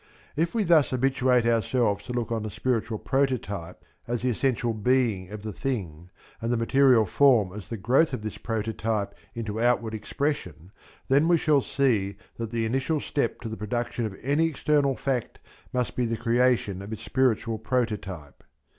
If 0.35 0.55
we 0.55 0.63
thus 0.63 0.89
habituate 0.89 1.45
ourselves 1.45 2.03
to 2.05 2.11
look 2.11 2.31
on 2.31 2.41
the 2.41 2.49
spiritual 2.49 2.97
prototype 2.97 3.85
as 4.07 4.23
the 4.23 4.31
essential 4.31 4.73
being 4.73 5.29
of 5.29 5.43
the 5.43 5.53
thing, 5.53 6.09
and 6.41 6.51
the 6.51 6.57
material 6.57 7.05
form 7.05 7.53
as 7.53 7.67
the 7.67 7.77
growth 7.77 8.11
of 8.11 8.23
this 8.23 8.39
prototype 8.39 9.13
into 9.35 9.61
outward 9.61 9.93
expression, 9.93 10.71
then 11.07 11.27
we 11.27 11.37
shall 11.37 11.61
see 11.61 12.15
that 12.37 12.49
the 12.49 12.65
initial 12.65 12.99
step 12.99 13.41
to 13.41 13.47
the 13.47 13.55
production 13.57 14.07
of 14.07 14.17
any 14.23 14.47
external 14.47 14.95
fact 14.95 15.37
must 15.71 15.95
be 15.95 16.07
the 16.07 16.17
creation 16.17 16.81
of 16.81 16.91
its 16.91 17.03
spiritual 17.03 17.59
prototype. 17.59 18.43